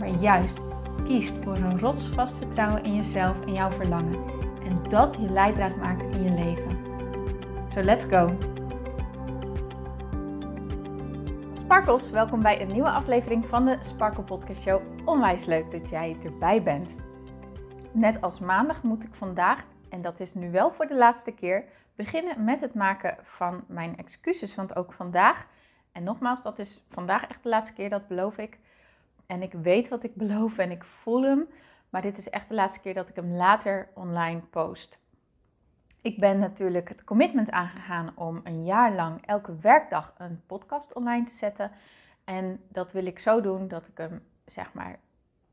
[0.00, 0.58] maar juist
[1.04, 4.24] kiest voor een rotsvast vertrouwen in jezelf en jouw verlangen.
[4.64, 6.78] En dat je leidraad maakt in je leven.
[7.68, 8.36] So let's go!
[11.54, 14.82] Sparkles, welkom bij een nieuwe aflevering van de Sparkle Podcast Show.
[15.04, 16.94] Onwijs leuk dat jij erbij bent.
[17.92, 21.64] Net als maandag moet ik vandaag, en dat is nu wel voor de laatste keer,
[21.94, 24.54] beginnen met het maken van mijn excuses.
[24.54, 25.46] Want ook vandaag,
[25.92, 28.58] en nogmaals, dat is vandaag echt de laatste keer, dat beloof ik
[29.30, 31.48] en ik weet wat ik beloof en ik voel hem.
[31.90, 34.98] Maar dit is echt de laatste keer dat ik hem later online post.
[36.00, 41.24] Ik ben natuurlijk het commitment aangegaan om een jaar lang elke werkdag een podcast online
[41.24, 41.70] te zetten.
[42.24, 44.98] En dat wil ik zo doen dat ik hem, zeg maar,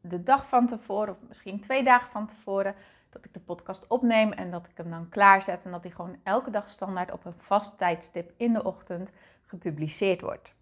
[0.02, 2.76] de dag van tevoren, of misschien twee dagen van tevoren,
[3.10, 5.66] dat ik de podcast opneem en dat ik hem dan klaarzet.
[5.66, 9.12] En dat hij gewoon elke dag standaard op een vast tijdstip in de ochtend
[9.46, 10.56] gepubliceerd wordt.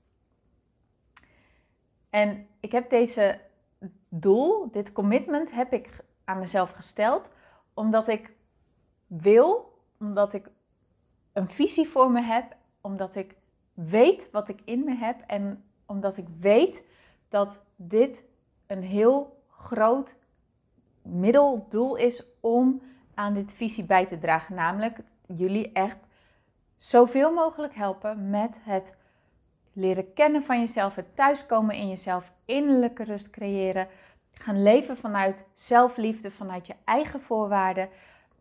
[2.15, 3.39] En ik heb deze
[4.09, 5.89] doel, dit commitment, heb ik
[6.23, 7.29] aan mezelf gesteld,
[7.73, 8.31] omdat ik
[9.07, 10.49] wil, omdat ik
[11.33, 13.35] een visie voor me heb, omdat ik
[13.73, 16.83] weet wat ik in me heb en omdat ik weet
[17.27, 18.23] dat dit
[18.67, 20.15] een heel groot
[21.01, 22.81] middeldoel is om
[23.13, 24.55] aan dit visie bij te dragen.
[24.55, 25.99] Namelijk jullie echt
[26.77, 28.95] zoveel mogelijk helpen met het
[29.75, 33.87] leren kennen van jezelf, het thuiskomen in jezelf, innerlijke rust creëren,
[34.33, 37.89] gaan leven vanuit zelfliefde, vanuit je eigen voorwaarden.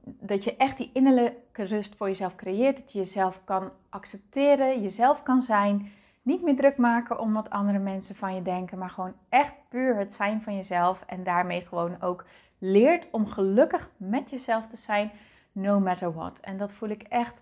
[0.01, 5.23] Dat je echt die innerlijke rust voor jezelf creëert, dat je jezelf kan accepteren, jezelf
[5.23, 5.93] kan zijn.
[6.23, 9.97] Niet meer druk maken om wat andere mensen van je denken, maar gewoon echt puur
[9.97, 11.03] het zijn van jezelf.
[11.07, 12.25] En daarmee gewoon ook
[12.59, 15.11] leert om gelukkig met jezelf te zijn,
[15.53, 16.41] no matter what.
[16.41, 17.41] En dat voel ik echt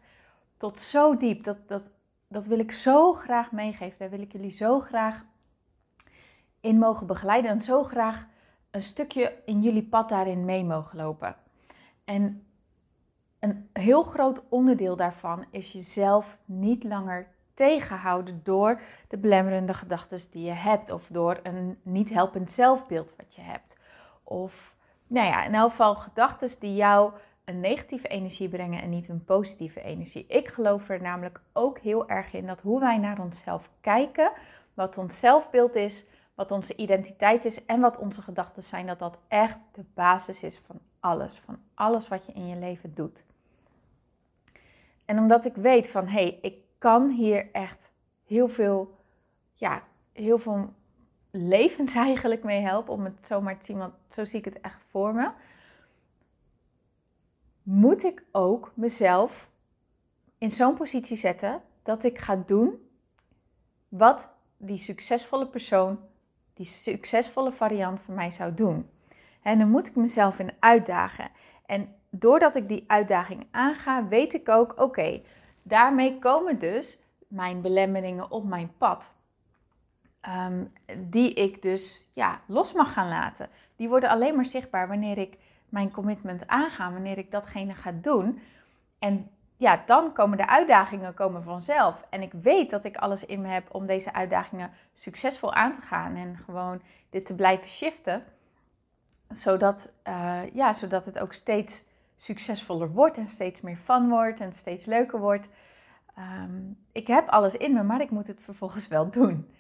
[0.56, 1.44] tot zo diep.
[1.44, 1.90] Dat, dat
[2.32, 3.98] dat wil ik zo graag meegeven.
[3.98, 5.24] Daar wil ik jullie zo graag
[6.60, 8.26] in mogen begeleiden en zo graag
[8.70, 11.36] een stukje in jullie pad daarin mee mogen lopen.
[12.04, 12.46] En
[13.38, 20.44] een heel groot onderdeel daarvan is jezelf niet langer tegenhouden door de belemmerende gedachten die
[20.44, 23.76] je hebt of door een niet helpend zelfbeeld wat je hebt.
[24.22, 24.74] Of
[25.06, 27.12] nou ja, in elk geval gedachten die jou
[27.44, 30.26] een negatieve energie brengen en niet een positieve energie.
[30.26, 34.32] Ik geloof er namelijk ook heel erg in dat hoe wij naar onszelf kijken,
[34.74, 39.18] wat ons zelfbeeld is, wat onze identiteit is en wat onze gedachten zijn, dat dat
[39.28, 43.24] echt de basis is van alles, van alles wat je in je leven doet.
[45.04, 47.90] En omdat ik weet van hé, hey, ik kan hier echt
[48.26, 48.96] heel veel,
[49.54, 49.82] ja,
[50.12, 50.72] heel veel
[51.30, 54.60] levens eigenlijk mee helpen, om het zo maar te zien, want zo zie ik het
[54.60, 55.30] echt voor me
[57.62, 59.50] moet ik ook mezelf
[60.38, 62.88] in zo'n positie zetten dat ik ga doen
[63.88, 65.98] wat die succesvolle persoon,
[66.54, 68.90] die succesvolle variant van mij zou doen.
[69.42, 71.30] En dan moet ik mezelf in uitdagen.
[71.66, 75.22] En doordat ik die uitdaging aanga, weet ik ook, oké,
[75.62, 79.12] daarmee komen dus mijn belemmeringen op mijn pad.
[80.20, 80.64] Ehm,
[80.98, 83.48] die ik dus ja, los mag gaan laten.
[83.76, 85.38] Die worden alleen maar zichtbaar wanneer ik
[85.72, 88.40] mijn commitment aangaan, wanneer ik datgene ga doen.
[88.98, 92.04] En ja, dan komen de uitdagingen komen vanzelf.
[92.10, 95.80] En ik weet dat ik alles in me heb om deze uitdagingen succesvol aan te
[95.80, 98.24] gaan en gewoon dit te blijven shiften.
[99.28, 101.84] Zodat, uh, ja, zodat het ook steeds
[102.16, 105.48] succesvoller wordt en steeds meer fun wordt en steeds leuker wordt.
[106.14, 106.60] Ehm,
[106.92, 109.50] ik heb alles in me, maar ik moet het vervolgens wel doen.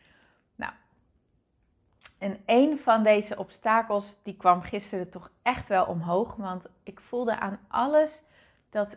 [2.22, 6.36] En een van deze obstakels, die kwam gisteren toch echt wel omhoog.
[6.36, 8.22] Want ik voelde aan alles
[8.70, 8.96] dat,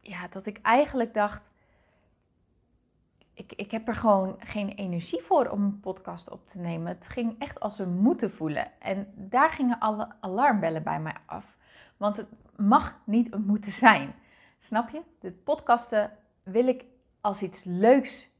[0.00, 1.50] ja, dat ik eigenlijk dacht...
[3.34, 6.86] Ik, ik heb er gewoon geen energie voor om een podcast op te nemen.
[6.86, 8.80] Het ging echt als een moeten voelen.
[8.80, 11.56] En daar gingen alle alarmbellen bij mij af.
[11.96, 14.14] Want het mag niet een moeten zijn.
[14.58, 15.02] Snap je?
[15.20, 16.10] De podcasten
[16.42, 16.84] wil ik
[17.20, 18.30] als iets leuks.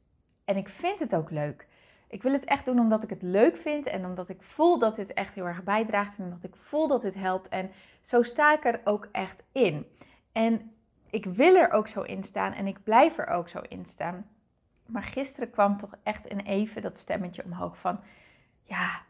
[0.44, 1.70] En ik vind het ook leuk.
[2.12, 4.96] Ik wil het echt doen omdat ik het leuk vind en omdat ik voel dat
[4.96, 7.48] dit echt heel erg bijdraagt en omdat ik voel dat dit helpt.
[7.48, 7.70] En
[8.02, 9.86] zo sta ik er ook echt in.
[10.32, 10.74] En
[11.10, 14.30] ik wil er ook zo in staan en ik blijf er ook zo in staan.
[14.86, 18.00] Maar gisteren kwam toch echt in even dat stemmetje omhoog van,
[18.62, 19.02] ja,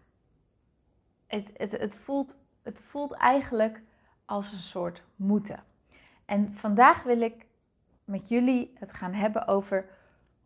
[1.27, 3.83] het, het, het, voelt, het voelt eigenlijk
[4.25, 5.63] als een soort moeten.
[6.25, 7.47] En vandaag wil ik
[8.05, 9.89] met jullie het gaan hebben over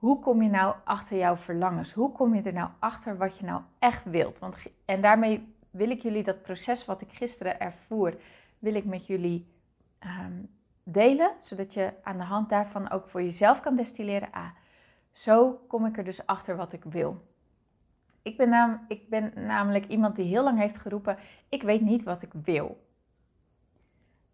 [0.06, 1.92] hoe kom je nou achter jouw verlangens?
[1.92, 4.38] Hoe kom je er nou achter wat je nou echt wilt?
[4.38, 8.16] Want, en daarmee wil ik jullie dat proces wat ik gisteren ervoer,
[8.58, 9.46] wil ik met jullie
[9.98, 10.42] ehm,
[10.82, 14.28] delen, zodat je aan de hand daarvan ook voor jezelf kan destilleren.
[14.32, 14.50] Ah,
[15.12, 17.24] zo kom ik er dus achter wat ik wil.
[18.22, 21.18] Ik ben, ik ben namelijk iemand die heel lang heeft geroepen:
[21.48, 22.84] ik weet niet wat ik wil.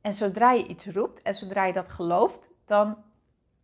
[0.01, 2.97] En zodra je iets roept en zodra je dat gelooft, dan,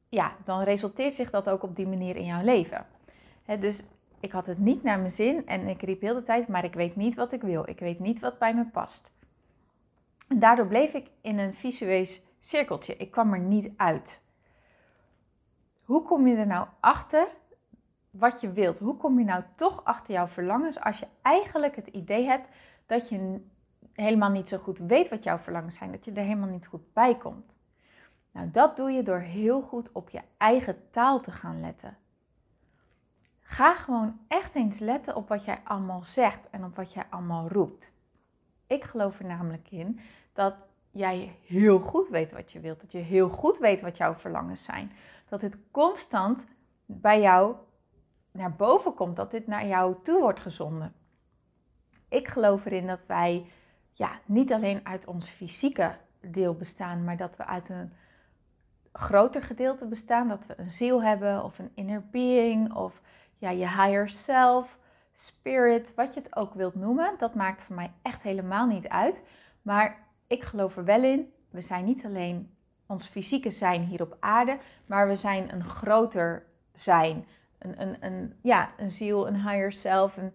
[0.08, 2.87] ja, dan resulteert zich dat ook op die manier in jouw leven.
[3.58, 3.84] dus
[4.20, 6.75] ik had het niet naar mijn zin en ik riep heel de tijd, maar ik
[6.75, 7.69] weet niet wat ik wil.
[7.69, 9.12] Ik weet niet wat bij me past.
[10.28, 12.96] En daardoor bleef ik in een visueus cirkeltje.
[12.96, 14.20] Ik kwam er niet uit.
[15.84, 17.26] Hoe kom je er nou achter
[18.10, 18.78] wat je wilt?
[18.78, 22.49] Hoe kom je nou toch achter jouw verlangens als je eigenlijk het idee hebt
[22.87, 23.40] dat je
[23.93, 26.93] helemaal niet zo goed weet wat jouw verlangens zijn, dat je er helemaal niet goed
[26.93, 27.57] bij komt?
[28.33, 31.97] Nou, dat doe je door heel goed op je eigen taal te gaan letten.
[33.41, 37.49] Ga gewoon echt eens letten op wat jij allemaal zegt en op wat jij allemaal
[37.49, 37.93] roept.
[38.67, 40.01] Ik geloof er namelijk in
[40.33, 42.81] dat jij heel goed weet wat je wilt.
[42.81, 44.93] Dat je heel goed weet wat jouw verlangens zijn.
[45.29, 46.47] Dat het constant
[46.87, 47.55] bij jou
[48.31, 49.17] naar boven komt.
[49.17, 50.95] Dat dit naar jou toe wordt gezonden.
[52.09, 53.47] Ik geloof erin dat wij
[53.93, 57.93] ja, niet alleen uit ons fysieke deel bestaan, maar dat we uit een
[58.93, 60.29] groter gedeelte bestaan.
[60.29, 63.00] Dat we een ziel hebben of een inner being of
[63.38, 64.79] ja, je higher self,
[65.12, 67.14] spirit, wat je het ook wilt noemen.
[67.19, 69.23] Dat maakt voor mij echt helemaal niet uit.
[69.62, 71.32] Maar ik geloof er wel in.
[71.50, 72.55] We zijn niet alleen
[72.87, 77.26] ons fysieke zijn hier op aarde, maar we zijn een groter zijn.
[77.58, 80.17] Een, een, een, ja, een ziel, een higher self.
[80.17, 80.32] Een,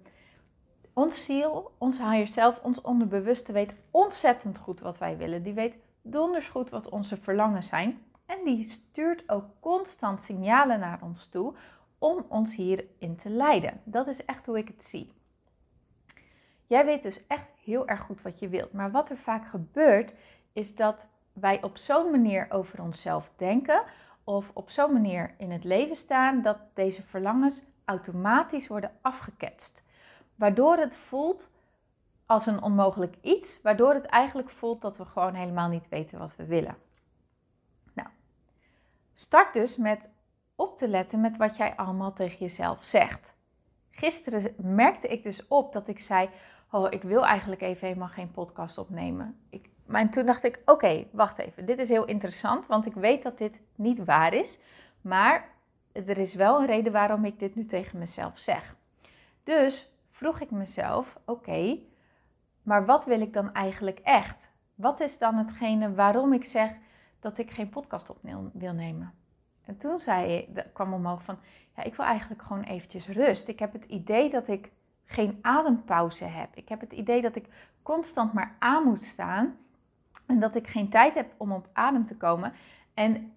[0.94, 5.44] ons ziel, ons higher self, ons onderbewuste weet ontzettend goed wat wij willen.
[5.44, 8.01] Die weet donders goed wat onze verlangen zijn.
[8.38, 11.53] En die stuurt ook constant signalen naar ons toe
[11.97, 13.81] om ons hierin te leiden.
[13.83, 15.13] Dat is echt hoe ik het zie.
[16.68, 18.74] Jij weet dus echt heel erg goed wat je wilt.
[18.74, 20.13] Maar wat er vaak gebeurt,
[20.53, 23.83] is dat wij op zo'n manier over onszelf denken
[24.24, 29.83] of op zo'n manier in het leven staan dat deze verlangens automatisch worden afgeketst.
[30.35, 31.50] Waardoor het voelt
[32.25, 36.35] als een onmogelijk iets, waardoor het eigenlijk voelt dat we gewoon helemaal niet weten wat
[36.35, 36.82] we willen.
[39.13, 40.10] Start dus met
[40.56, 43.36] op te letten met wat jij allemaal tegen jezelf zegt.
[43.92, 46.30] Gisteren merkte ik dus op dat ik zei:
[46.71, 49.39] oh, ik wil eigenlijk even helemaal geen podcast opnemen.
[49.50, 53.24] Ik, maar toen dacht ik, oké, wacht even, dit is heel interessant, want ik weet
[53.24, 54.60] dat dit niet waar is.
[55.01, 55.50] Maar
[55.92, 58.75] er is wel een reden waarom ik dit nu tegen mezelf zeg.
[59.44, 61.80] Dus vroeg ik mezelf, oké,
[62.63, 64.51] maar wat wil ik dan eigenlijk echt?
[64.75, 66.71] Wat is dan hetgene waarom ik zeg
[67.23, 68.17] dat ik geen podcast op
[68.53, 69.13] wil nemen?
[69.65, 71.37] En toen zei, kwam omhoog van,
[71.75, 73.47] ja, ik wil eigenlijk gewoon eventjes rust.
[73.47, 74.71] Ik heb het idee dat ik
[75.05, 76.49] geen adempauze heb.
[76.55, 77.47] Ik heb het idee dat ik
[77.81, 79.57] constant maar aan moet staan
[80.25, 82.53] en dat ik geen tijd heb om op adem te komen.
[82.93, 83.33] En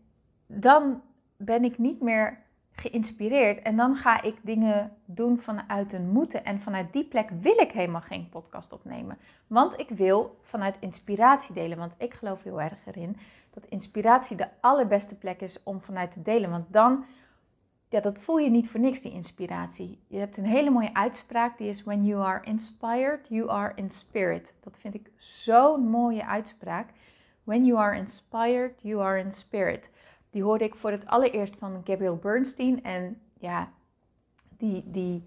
[0.47, 1.03] dan
[1.37, 6.45] ben ik niet meer geïnspireerd en dan ga ik dingen doen vanuit een moeten.
[6.45, 9.19] En vanuit die plek wil ik helemaal geen podcast opnemen.
[9.47, 11.79] Want ik wil vanuit inspiratie delen.
[11.79, 13.17] Want ik geloof heel erg erin
[13.61, 16.51] dat inspiratie de allerbeste plek is om vanuit te delen.
[16.51, 17.05] Want dan
[17.89, 19.99] ja, dat voel je niet voor niks, die inspiratie.
[20.07, 23.91] Je hebt een hele mooie uitspraak, die is When you are inspired, you are in
[23.91, 24.55] spirit.
[24.61, 26.89] Dat vind ik zo'n mooie uitspraak.
[27.45, 29.91] When you are inspired, you are in spirit.
[30.31, 32.85] Die hoorde ik voor het allereerst van Gabriel Bernstein.
[32.85, 33.73] En ja,
[34.57, 35.25] die, die,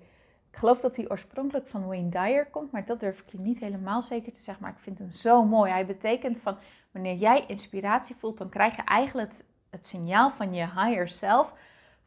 [0.52, 3.60] ik geloof dat hij oorspronkelijk van Wayne Dyer komt, maar dat durf ik je niet
[3.60, 4.64] helemaal zeker te zeggen.
[4.64, 5.72] Maar ik vind hem zo mooi.
[5.72, 6.58] Hij betekent van
[6.92, 9.34] wanneer jij inspiratie voelt, dan krijg je eigenlijk
[9.70, 11.54] het, signaal van je higher self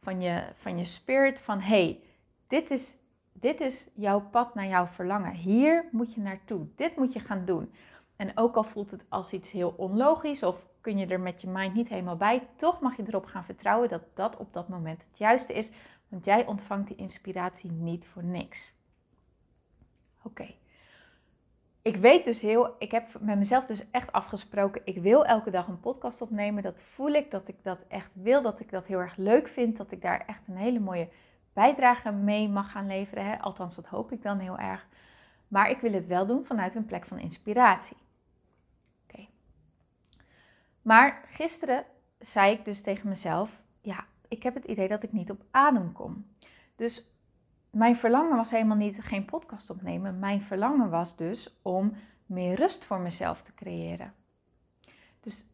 [0.00, 2.00] van je, van je spirit van hey,
[2.46, 2.94] dit is,
[3.32, 5.34] dit is jouw pad naar jouw verlangen.
[5.34, 6.66] Hier moet je naartoe.
[6.76, 7.72] Dit moet je gaan doen.
[8.16, 11.48] En ook al voelt het als iets heel onlogisch of kun je er met je
[11.48, 15.04] mind niet helemaal bij, toch mag je erop gaan vertrouwen dat dat op dat moment
[15.08, 15.72] het juiste is,
[16.08, 18.72] want jij ontvangt die inspiratie niet voor niks.
[20.22, 20.61] Oké
[21.82, 25.68] ik weet dus heel, ik heb met mezelf dus echt afgesproken, ik wil elke dag
[25.68, 26.62] een podcast opnemen.
[26.62, 29.76] Dat voel ik, dat ik dat echt wil, dat ik dat heel erg leuk vind,
[29.76, 31.08] dat ik daar echt een hele mooie
[31.52, 33.24] bijdrage mee mag gaan leveren.
[33.24, 33.38] Hè?
[33.38, 34.86] Althans, dat hoop ik dan heel erg.
[35.48, 37.96] Maar ik wil het wel doen vanuit een plek van inspiratie.
[39.08, 39.26] Oké.
[40.82, 41.84] Maar gisteren
[42.18, 45.92] zei ik dus tegen mezelf, ja, ik heb het idee dat ik niet op adem
[45.92, 46.26] kom.
[46.76, 47.11] Dus
[47.72, 50.18] mijn verlangen was helemaal niet geen podcast opnemen.
[50.18, 51.92] Mijn verlangen was dus om
[52.26, 54.14] meer rust voor mezelf te creëren.
[55.20, 55.46] Dus,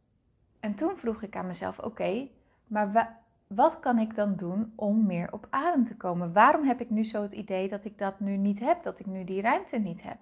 [0.60, 2.28] en toen vroeg ik aan mezelf: oké,
[2.66, 6.32] maar wat kan ik dan doen om meer op adem te komen?
[6.32, 9.06] Waarom heb ik nu zo het idee dat ik dat nu niet heb, dat ik
[9.06, 10.18] nu die ruimte niet heb?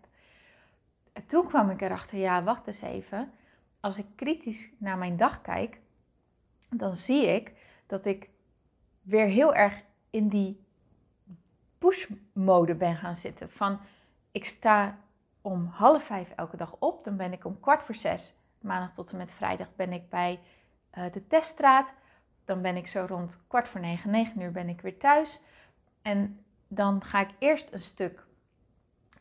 [1.12, 3.30] En toen kwam ik erachter: ja, wacht eens even.
[3.80, 5.80] Als ik kritisch naar mijn dag kijk,
[6.70, 7.52] dan zie ik
[7.86, 8.30] dat ik
[9.02, 10.65] weer heel erg in die
[11.86, 13.50] push-mode ben gaan zitten.
[13.50, 13.78] Van
[14.32, 14.98] ik sta
[15.40, 19.10] om half vijf elke dag op, dan ben ik om kwart voor zes, maandag tot
[19.10, 20.40] en met vrijdag, ben ik bij
[20.98, 21.94] uh, de teststraat.
[22.44, 25.44] Dan ben ik zo rond kwart voor negen, negen uur ben ik weer thuis.
[26.02, 28.26] En dan ga ik eerst een stuk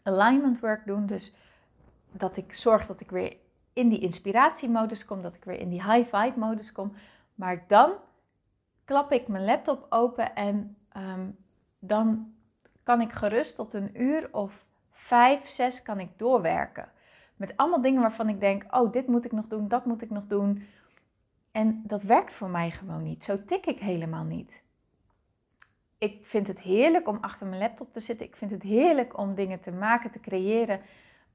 [0.03, 1.05] alignment work doen.
[1.05, 1.36] Dus
[2.12, 3.38] dat ik zorg dat ik weer
[3.74, 6.93] in die inspiratiemodus kom, dat ik weer in die high vibe modus kom.
[7.36, 7.93] Maar dan
[8.84, 11.29] klap ik mijn laptop open en ehm,
[11.79, 12.35] dan
[12.86, 16.89] kan ik gerust tot een uur of vijf, zes kan ik doorwerken.
[17.36, 20.10] Met allemaal dingen waarvan ik denk, oh, dit moet ik nog doen, dat moet ik
[20.10, 20.63] nog doen.
[21.51, 23.24] En dat werkt voor mij gewoon niet.
[23.24, 24.63] Zo tik ik helemaal niet.
[25.98, 28.25] Ik vind het heerlijk om achter mijn laptop te zitten.
[28.25, 30.82] Ik vind het heerlijk om dingen te maken, te creëren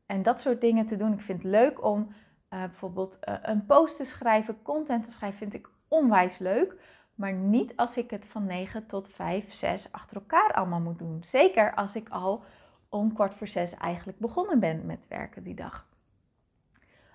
[0.06, 1.12] en dat soort dingen te doen.
[1.12, 2.08] Ik vind het leuk om
[2.50, 6.76] uh, bijvoorbeeld uh, een post te schrijven, content te schrijven, vind ik onwijs leuk.
[7.20, 11.22] Maar niet als ik het van 9 tot 5, 6 achter elkaar allemaal moet doen.
[11.24, 12.42] Zeker als ik al
[12.88, 15.86] om kwart voor 6 eigenlijk begonnen ben met werken die dag.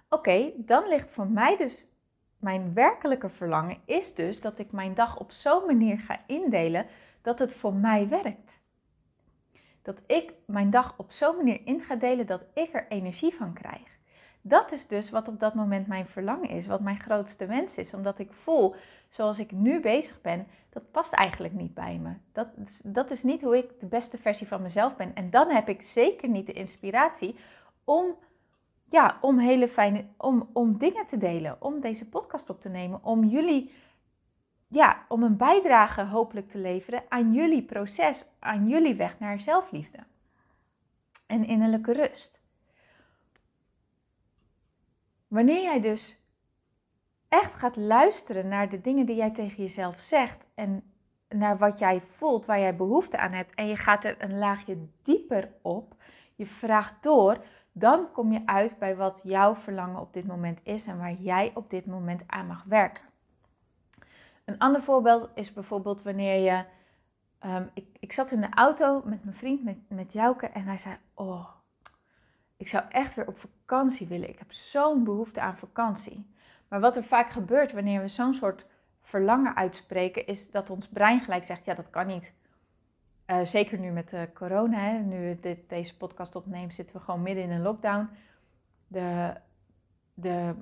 [0.10, 1.88] Oké, dan ligt voor mij dus
[2.38, 6.86] mijn werkelijke verlangen is dus dat ik mijn dag op zo'n manier ga indelen
[7.22, 8.60] dat het voor mij werkt.
[9.82, 13.54] Dat ik mijn dag op zo'n manier in ga delen dat ik er energie van
[13.54, 13.96] krijg.
[14.48, 17.94] Dat is dus wat op dat moment mijn verlangen is, wat mijn grootste wens is.
[17.94, 18.76] Omdat ik voel,
[19.16, 22.14] zoals ik nu bezig ben, dat past eigenlijk niet bij me.
[22.32, 22.48] Dat,
[22.84, 25.16] dat is niet hoe ik de beste versie van mezelf ben.
[25.16, 27.36] En dan heb ik zeker niet de inspiratie
[27.84, 28.16] om,
[28.90, 33.04] ja, om hele fijne, om, om dingen te delen, om deze podcast op te nemen,
[33.04, 33.74] om jullie,
[34.68, 40.00] ja, om een bijdrage hopelijk te leveren aan jullie proces, aan jullie weg naar zelfliefde
[41.26, 42.40] en innerlijke rust.
[45.28, 46.25] Wanneer jij dus
[47.30, 50.84] echt gaat luisteren naar de dingen die jij tegen jezelf zegt en
[51.30, 54.88] naar wat jij voelt, waar jij behoefte aan hebt, en je gaat er een laagje
[55.04, 55.96] dieper op,
[56.36, 60.86] je vraagt door, dan kom je uit bij wat jouw verlangen op dit moment is
[60.86, 63.04] en waar jij op dit moment aan mag werken.
[64.46, 66.66] Een ander voorbeeld is bijvoorbeeld wanneer je.
[67.50, 70.78] Um, ik, ik zat in de auto met mijn vriend, met, met Jouke, en hij
[70.78, 71.48] zei: Oh,
[72.58, 74.30] ik zou echt weer op vakantie willen.
[74.30, 76.35] Ik heb zo'n behoefte aan vakantie.
[76.76, 78.66] Maar wat er vaak gebeurt wanneer we zo'n soort
[79.02, 82.34] verlangen uitspreken, is dat ons brein gelijk zegt: ja, dat kan niet.
[83.28, 87.22] Uh, zeker nu met de corona, hè, nu dit, deze podcast opnemen, zitten we gewoon
[87.22, 88.10] midden in een lockdown.
[88.88, 89.34] De,
[90.14, 90.56] de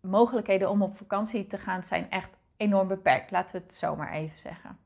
[0.00, 4.38] mogelijkheden om op vakantie te gaan zijn echt enorm beperkt, laten we het zomaar even
[4.38, 4.78] zeggen.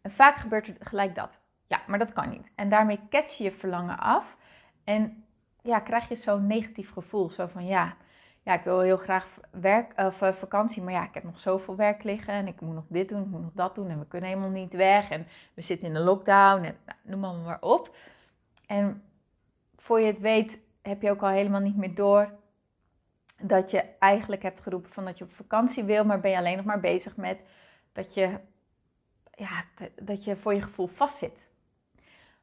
[0.00, 1.40] En vaak gebeurt het gelijk dat.
[1.66, 2.52] Ja, maar dat kan niet.
[2.54, 4.36] En daarmee kets je je verlangen af.
[4.84, 5.24] En
[5.62, 7.30] ja, krijg je zo'n negatief gevoel.
[7.30, 7.96] Zo van ja,
[8.42, 11.76] ja, ik wil heel graag werk, of, uh, vakantie, maar ja, ik heb nog zoveel
[11.76, 14.06] werk liggen en ik moet nog dit doen, ik moet nog dat doen en we
[14.06, 17.60] kunnen helemaal niet weg en we zitten in een lockdown en nou, noem maar, maar
[17.60, 17.96] op.
[18.66, 19.02] En
[19.76, 22.38] voor je het weet heb je ook al helemaal niet meer door
[23.42, 26.56] dat je eigenlijk hebt geroepen van dat je op vakantie wil, maar ben je alleen
[26.56, 27.40] nog maar bezig met
[27.92, 28.38] dat je,
[29.34, 29.64] ja,
[30.02, 31.48] dat je voor je gevoel vastzit.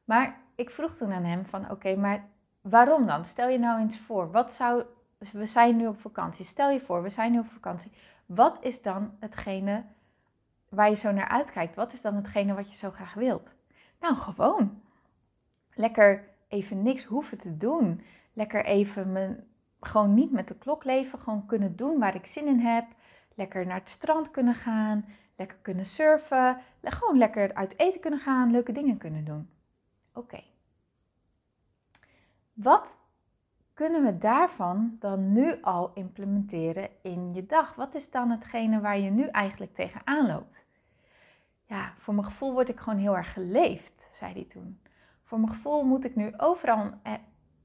[0.03, 2.25] Maar ik vroeg toen aan hem van oké, maar
[2.61, 3.25] waarom dan?
[3.25, 4.83] Stel je nou eens voor, wat zou,
[5.17, 7.91] we zijn nu op vakantie, stel je voor, we zijn nu op vakantie.
[8.25, 9.83] Wat is dan hetgene
[10.69, 11.75] waar je zo naar uitkijkt?
[11.75, 13.55] Wat is dan hetgene wat je zo graag wilt?
[13.99, 14.81] Nou, gewoon.
[15.73, 18.01] Lekker even niks hoeven te doen.
[18.33, 19.47] Lekker even
[19.79, 21.19] gewoon niet met de klok leven.
[21.19, 22.85] Gewoon kunnen doen waar ik zin in heb.
[23.35, 25.05] Lekker naar het strand kunnen gaan.
[25.35, 26.57] Lekker kunnen surfen.
[26.83, 28.51] Gewoon lekker uit eten kunnen gaan.
[28.51, 29.49] Leuke dingen kunnen doen.
[30.13, 30.43] Oké.
[32.53, 32.96] Wat
[33.77, 37.75] kunnen we daarvan dan nu al implementeren in je dag?
[37.75, 40.65] Wat is dan hetgene waar je nu eigenlijk tegenaan loopt?
[41.65, 44.81] Ja, voor mijn gevoel word ik gewoon heel erg geleefd, zei hij toen.
[45.23, 47.13] Voor mijn gevoel moet ik nu overal, eh,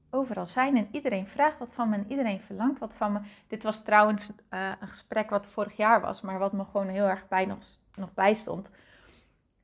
[0.09, 3.19] overal zijn en iedereen vraagt wat van me en iedereen verlangt wat van me.
[3.47, 7.07] Dit was trouwens eh, een gesprek wat vorig jaar was, maar wat me gewoon heel
[7.07, 7.59] erg bij nog,
[7.95, 8.71] nog bij stond.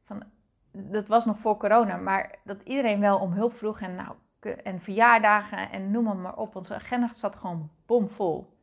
[0.03, 0.23] Van,
[0.71, 4.81] dat was nog voor corona, maar dat iedereen wel om hulp vroeg en nou, en
[4.81, 6.55] verjaardagen en noem maar op.
[6.55, 8.57] Onze agenda zat gewoon bomvol.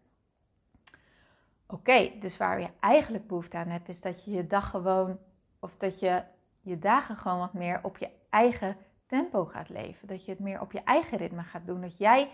[1.67, 5.19] Oké, dus waar je eigenlijk behoefte aan hebt, is dat je je dag gewoon,
[5.61, 6.23] of dat je
[6.61, 10.09] je dagen gewoon wat meer op je eigen tempo gaat leven.
[10.09, 11.81] Dat je het meer op je eigen ritme gaat doen.
[11.81, 12.31] Dat jij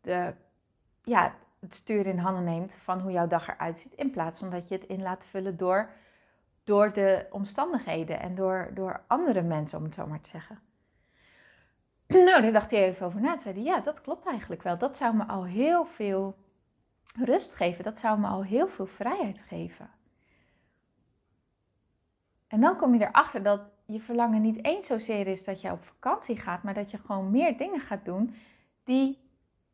[0.00, 0.34] de,
[1.02, 3.92] ja, het stuur in handen neemt van hoe jouw dag eruit ziet.
[3.92, 5.90] In plaats van dat je het in laat vullen door,
[6.64, 10.58] door de omstandigheden en door, door andere mensen, om het zo maar te zeggen.
[12.36, 13.30] Nou, daar dacht hij even over na.
[13.30, 14.78] Toen zei ja, dat klopt eigenlijk wel.
[14.78, 16.36] Dat zou me al heel veel
[17.14, 17.84] rust geven.
[17.84, 19.90] Dat zou me al heel veel vrijheid geven.
[22.46, 25.84] En dan kom je erachter dat je verlangen niet eens zozeer is dat je op
[25.84, 28.34] vakantie gaat, maar dat je gewoon meer dingen gaat doen
[28.84, 29.18] die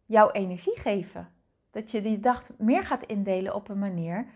[0.07, 1.33] jouw energie geven.
[1.71, 4.27] Dat je die dag meer gaat indelen op een manier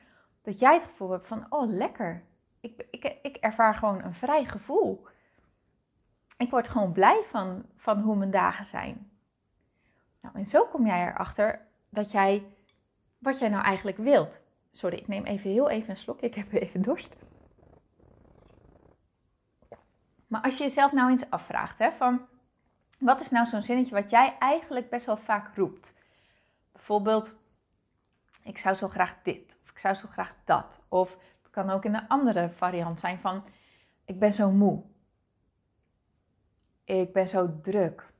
[0.42, 2.22] dat jij het gevoel hebt van, oh lekker.
[2.60, 5.06] Ik, ik, ik ervaar gewoon een vrij gevoel.
[6.36, 9.10] Ik word gewoon blij van, van hoe mijn dagen zijn.
[10.20, 12.46] Nou, en zo kom jij erachter dat jij,
[13.18, 14.40] wat jij nou eigenlijk wilt.
[14.72, 16.26] Sorry, ik neem even heel even een slokje.
[16.26, 17.16] Ik heb even dorst.
[20.26, 22.26] Maar als je jezelf nou eens afvraagt, hè, van
[22.98, 25.94] wat is nou zo'n zinnetje wat jij eigenlijk best wel vaak roept?
[26.72, 27.34] Bijvoorbeeld,
[28.42, 30.80] ik zou zo graag dit, of ik zou zo graag dat.
[30.88, 33.44] Of het kan ook in een andere variant zijn van,
[34.04, 34.82] ik ben zo moe.
[36.86, 38.12] Ik ben zo druk.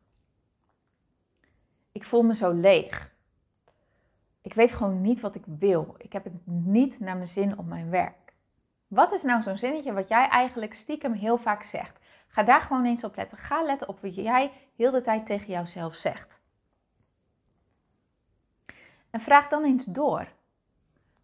[1.93, 3.15] Ik voel me zo leeg.
[4.43, 5.95] Ik weet gewoon niet wat ik wil.
[5.99, 8.35] Ik heb het niet naar mijn zin op mijn werk.
[8.87, 11.99] Wat is nou zo'n zinnetje wat jij eigenlijk stiekem heel vaak zegt?
[12.29, 13.39] Ga daar gewoon eens op letten.
[13.39, 16.41] Ga letten op wat jij heel de tijd tegen jouzelf zegt.
[19.11, 20.29] En vraag dan eens door.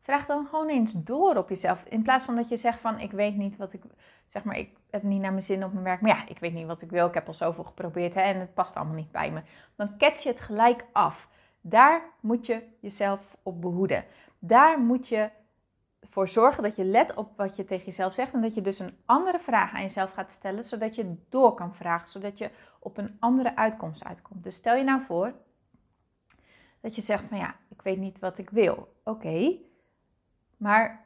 [0.02, 1.84] Vraag dan gewoon eens door op jezelf.
[1.84, 3.82] In plaats van dat je zegt van ik weet niet wat ik.
[4.26, 6.00] Zeg maar, ik heb niet naar mijn zin op mijn werk.
[6.00, 7.06] Maar ja, ik weet niet wat ik wil.
[7.06, 9.42] Ik heb al zoveel geprobeerd hè, en het past allemaal niet bij me.
[9.76, 11.28] Dan catch je het gelijk af.
[11.60, 14.04] Daar moet je jezelf op behoeden.
[14.38, 15.30] Daar moet je
[16.02, 18.32] voor zorgen dat je let op wat je tegen jezelf zegt.
[18.32, 20.64] En dat je dus een andere vraag aan jezelf gaat stellen.
[20.64, 22.08] Zodat je door kan vragen.
[22.08, 24.44] Zodat je op een andere uitkomst uitkomt.
[24.44, 25.32] Dus stel je nou voor
[26.80, 28.94] dat je zegt van ja, ik weet niet wat ik wil.
[29.04, 29.58] Oké,
[30.62, 31.04] maar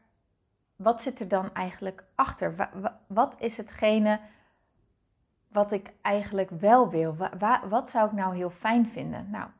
[0.77, 2.71] wat zit er dan eigenlijk achter?
[3.07, 4.21] Wat is hetgene
[5.49, 7.17] wat ik eigenlijk wel wil?
[7.69, 9.31] Wat zou ik nou heel fijn vinden?
[9.31, 9.51] Nou,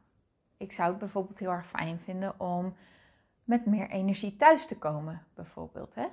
[0.57, 2.77] ik zou het bijvoorbeeld heel erg fijn vinden om
[3.45, 5.95] met meer energie thuis te komen, bijvoorbeeld.
[5.95, 6.07] Hè?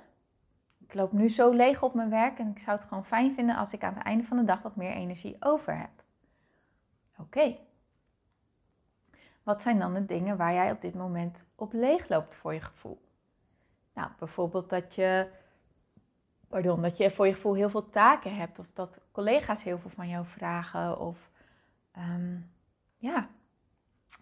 [0.78, 3.56] Ik loop nu zo leeg op mijn werk en ik zou het gewoon fijn vinden
[3.56, 6.04] als ik aan het einde van de dag wat meer energie over heb.
[7.18, 7.56] Oké.
[9.42, 12.60] Wat zijn dan de dingen waar jij op dit moment op leeg loopt voor je
[12.60, 13.02] gevoel?
[13.94, 15.28] Nou, bijvoorbeeld dat je,
[16.48, 18.58] pardon, dat je voor je gevoel heel veel taken hebt.
[18.58, 20.98] Of dat collega's heel veel van jou vragen.
[20.98, 21.30] Of
[21.92, 22.36] ehm,
[22.96, 23.28] ja,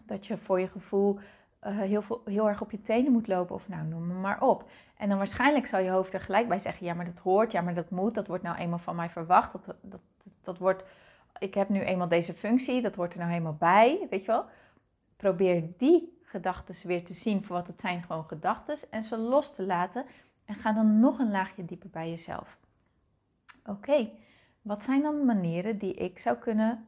[0.06, 1.18] dat je voor je gevoel
[1.66, 3.54] uh, heel, veel, heel erg op je tenen moet lopen.
[3.54, 4.70] Of nou, noem maar op.
[4.96, 7.60] En dan waarschijnlijk zal je hoofd er gelijk bij zeggen: ja, maar dat hoort, ja,
[7.60, 9.52] maar dat moet, dat wordt nou eenmaal van mij verwacht.
[9.52, 10.00] Dat, dat, dat,
[10.40, 10.84] dat wordt,
[11.38, 14.44] ik heb nu eenmaal deze functie, dat wordt er nou helemaal bij, weet je wel.
[15.16, 18.76] Probeer die gedachten weer te zien voor wat het zijn, gewoon gedachten.
[18.90, 20.06] En ze los te laten.
[20.44, 22.58] En ga dan nog een laagje dieper bij jezelf.
[23.64, 24.10] Oké,
[24.62, 26.86] wat zijn dan manieren die ik zou kunnen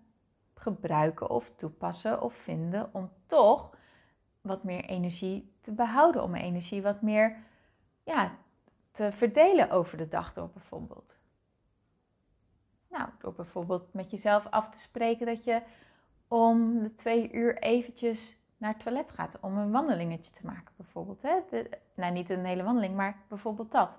[0.55, 3.77] gebruiken of toepassen of vinden om toch
[4.41, 7.37] wat meer energie te behouden, om energie wat meer
[8.05, 8.37] ja,
[8.91, 11.17] te verdelen over de dag door bijvoorbeeld.
[12.89, 15.63] Nou, door bijvoorbeeld met jezelf af te spreken dat je
[16.29, 21.23] om de twee uur eventjes naar het toilet gaat om een wandelingetje te maken bijvoorbeeld.
[21.23, 21.39] Hè?
[21.95, 23.99] nou, niet een hele wandeling, maar bijvoorbeeld dat.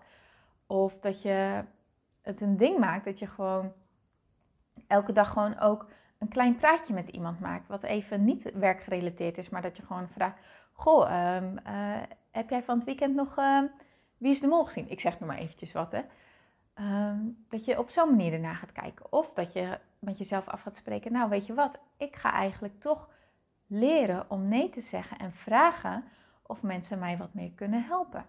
[0.68, 1.64] Of dat je
[2.22, 3.74] het een ding maakt dat je gewoon
[4.88, 7.68] elke dag gewoon ook een klein praatje met iemand maakt.
[7.68, 10.38] Wat even niet werkgerelateerd is, maar dat je gewoon vraagt:
[10.74, 12.02] Goh, ehm, eh,
[12.32, 13.66] heb jij van het weekend nog ehm,
[14.18, 14.90] Wie is de Mol gezien?
[14.90, 16.02] Ik zeg nu maar eventjes wat, hè.
[16.74, 19.12] Ehm, dat je op zo'n manier ernaar gaat kijken.
[19.12, 22.80] Of dat je met jezelf af gaat spreken: Nou, weet je wat, ik ga eigenlijk
[22.80, 23.10] toch
[23.68, 26.04] leren om nee te zeggen en vragen
[26.42, 28.26] of mensen mij wat meer kunnen helpen.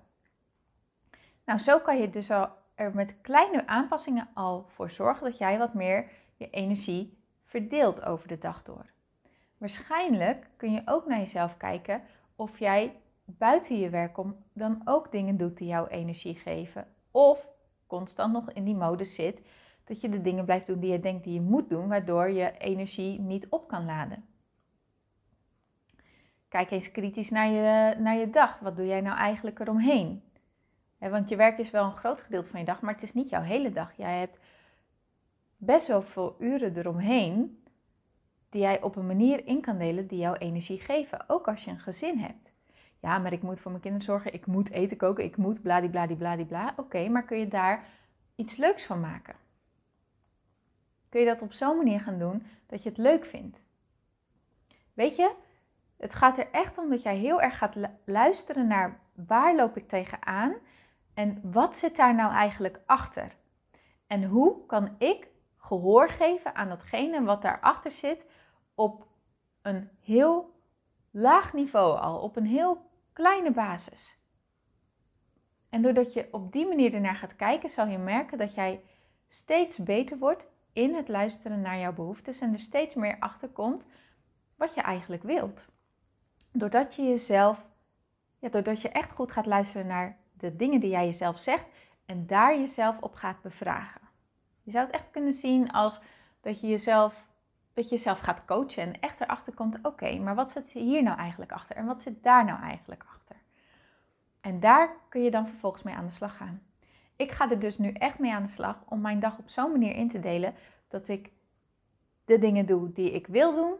[1.44, 5.58] Nou, zo kan je dus al er met kleine aanpassingen al voor zorgen dat jij
[5.58, 8.86] wat meer je energie verdeelt over de dag door.
[9.58, 12.02] Waarschijnlijk kun je ook naar jezelf kijken
[12.36, 16.86] of jij buiten je werk om dan ook dingen doet die jou energie geven.
[17.10, 17.48] Of
[17.86, 19.42] constant nog in die modus zit
[19.84, 22.58] dat je de dingen blijft doen die je denkt die je moet doen, waardoor je
[22.58, 24.24] energie niet op kan laden.
[26.48, 28.58] Kijk eens kritisch naar je, naar je dag.
[28.58, 30.22] Wat doe jij nou eigenlijk eromheen?
[30.98, 33.28] want je werk is wel een groot gedeelte van je dag, maar het is niet
[33.28, 33.96] jouw hele dag.
[33.96, 34.38] Jij hebt
[35.56, 37.62] best wel veel uren eromheen
[38.50, 41.28] die jij op een manier in kan delen die jouw energie geven.
[41.28, 42.52] Ook als je een gezin hebt.
[43.00, 46.74] Ja, maar ik moet voor mijn kinderen zorgen, ik moet eten koken, ik moet bladibladibladibla.
[46.76, 47.84] Oké, maar kun je daar
[48.34, 49.34] iets leuks van maken?
[51.16, 53.60] kun je dat op zo'n manier gaan doen dat je het leuk vindt.
[54.94, 55.34] Weet je,
[55.98, 59.88] het gaat er echt om dat jij heel erg gaat luisteren naar waar loop ik
[59.88, 60.54] tegenaan
[61.14, 63.36] en wat zit daar nou eigenlijk achter?
[64.06, 68.26] En hoe kan ik gehoor geven aan datgene wat daarachter zit
[68.74, 69.06] op
[69.62, 70.54] een heel
[71.10, 74.18] laag niveau al, op een heel kleine basis.
[75.68, 78.82] En doordat je op die manier ernaar gaat kijken, zal je merken dat jij
[79.28, 83.84] steeds beter wordt in het luisteren naar jouw behoeftes en er steeds meer achter komt
[84.56, 85.68] wat je eigenlijk wilt.
[86.58, 87.66] Doordat je jezelf,
[88.38, 91.66] ja, doordat je echt goed gaat luisteren naar de dingen die jij jezelf zegt
[92.06, 94.00] en daar jezelf op gaat bevragen.
[94.62, 96.00] Je zou het echt kunnen zien als
[96.40, 97.24] dat je jezelf,
[97.74, 101.18] dat je jezelf gaat coachen en echt erachter komt: oké, maar wat zit hier nou
[101.18, 103.36] eigenlijk achter en wat zit daar nou eigenlijk achter?
[104.40, 106.62] En daar kun je dan vervolgens mee aan de slag gaan.
[107.16, 109.70] Ik ga er dus nu echt mee aan de slag om mijn dag op zo'n
[109.70, 110.54] manier in te delen
[110.88, 111.30] dat ik
[112.24, 113.74] de dingen doe die ik wil doen,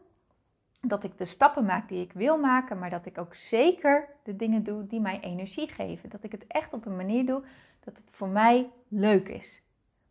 [0.88, 4.36] dat ik de stappen maak die ik wil maken, maar dat ik ook zeker de
[4.36, 6.10] dingen doe die mij energie geven.
[6.10, 7.42] Dat ik het echt op een manier doe
[7.80, 9.62] dat het voor mij leuk is.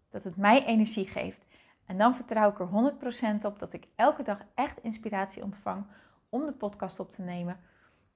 [0.10, 1.46] Dat het mij energie geeft.
[1.86, 2.94] En dan vertrouw ik er
[3.42, 5.86] 100% op dat ik elke dag echt inspiratie ontvang
[6.30, 7.60] om de podcast op te nemen.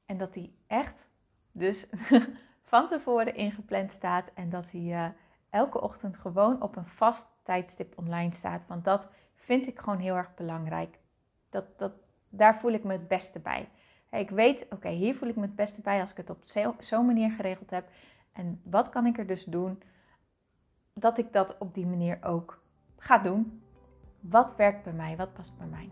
[0.06, 1.08] En dat die echt
[1.52, 1.88] dus
[2.70, 5.06] van tevoren ingepland staat en dat hij uh,
[5.50, 8.68] elke ochtend gewoon op een vast tijdstip online staat.
[8.68, 11.00] Want dat vind ik gewoon heel erg belangrijk.
[11.50, 11.92] Dat, dat,
[12.30, 13.70] daar voel ik me het beste bij.
[14.12, 16.44] Ik weet, oké, hier voel ik me het beste bij als ik het op
[16.80, 17.90] zo'n manier geregeld heb.
[18.32, 19.82] En wat kan ik er dus doen
[20.94, 22.62] dat ik dat op die manier ook
[22.98, 23.62] ga doen?
[24.20, 25.16] Wat werkt bij mij?
[25.16, 25.90] Wat past bij mij?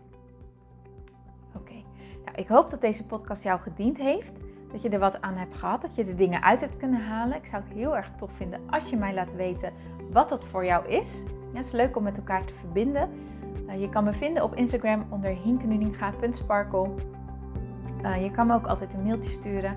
[1.54, 1.82] Oké,
[2.24, 4.32] nou, ik hoop dat deze podcast jou gediend heeft.
[4.72, 7.36] Dat je er wat aan hebt gehad, dat je er dingen uit hebt kunnen halen.
[7.36, 9.72] Ik zou het heel erg tof vinden als je mij laat weten
[10.10, 11.24] wat dat voor jou is.
[11.54, 13.10] Het is leuk om met elkaar te verbinden.
[13.68, 16.88] Uh, je kan me vinden op Instagram onder hinkenuninga.sparkle.
[18.02, 19.76] Uh, je kan me ook altijd een mailtje sturen.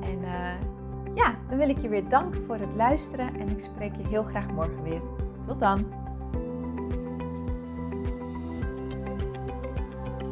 [0.00, 3.96] En uh, ja, dan wil ik je weer danken voor het luisteren en ik spreek
[3.96, 5.00] je heel graag morgen weer.
[5.46, 5.86] Tot dan!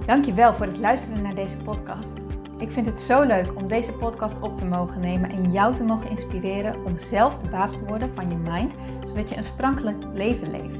[0.07, 2.13] Dankjewel voor het luisteren naar deze podcast.
[2.59, 5.85] Ik vind het zo leuk om deze podcast op te mogen nemen en jou te
[5.85, 8.73] mogen inspireren om zelf de baas te worden van je mind,
[9.07, 10.80] zodat je een sprankelijk leven leeft.